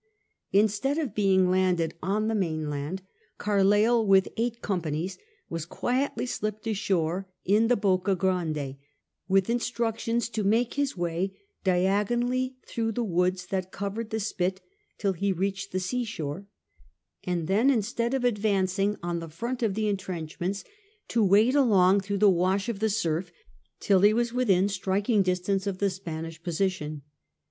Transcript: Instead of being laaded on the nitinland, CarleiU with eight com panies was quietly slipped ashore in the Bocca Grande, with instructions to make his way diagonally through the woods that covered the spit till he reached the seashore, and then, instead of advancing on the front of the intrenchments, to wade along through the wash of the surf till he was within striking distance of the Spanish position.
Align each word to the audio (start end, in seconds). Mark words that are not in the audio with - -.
Instead 0.51 0.97
of 0.97 1.13
being 1.13 1.51
laaded 1.51 1.93
on 2.01 2.27
the 2.27 2.33
nitinland, 2.33 3.01
CarleiU 3.39 4.03
with 4.03 4.29
eight 4.35 4.59
com 4.59 4.81
panies 4.81 5.19
was 5.47 5.63
quietly 5.63 6.25
slipped 6.25 6.65
ashore 6.65 7.27
in 7.45 7.67
the 7.67 7.75
Bocca 7.77 8.15
Grande, 8.15 8.77
with 9.27 9.47
instructions 9.47 10.27
to 10.27 10.43
make 10.43 10.73
his 10.73 10.97
way 10.97 11.37
diagonally 11.63 12.55
through 12.65 12.91
the 12.91 13.03
woods 13.03 13.45
that 13.45 13.71
covered 13.71 14.09
the 14.09 14.19
spit 14.19 14.59
till 14.97 15.13
he 15.13 15.31
reached 15.31 15.71
the 15.71 15.79
seashore, 15.79 16.47
and 17.23 17.45
then, 17.47 17.69
instead 17.69 18.15
of 18.15 18.23
advancing 18.23 18.95
on 19.03 19.19
the 19.19 19.29
front 19.29 19.61
of 19.61 19.75
the 19.75 19.87
intrenchments, 19.87 20.63
to 21.09 21.23
wade 21.23 21.53
along 21.55 21.99
through 21.99 22.17
the 22.17 22.27
wash 22.27 22.67
of 22.67 22.79
the 22.79 22.89
surf 22.89 23.31
till 23.79 23.99
he 23.99 24.15
was 24.15 24.33
within 24.33 24.67
striking 24.67 25.21
distance 25.21 25.67
of 25.67 25.77
the 25.77 25.91
Spanish 25.91 26.41
position. 26.41 27.03